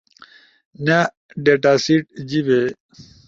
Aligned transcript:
نأ، 0.85 0.99
ڈیٹا 1.43 1.73
سیٹ، 1.83 2.03
جیِبے 2.29 2.61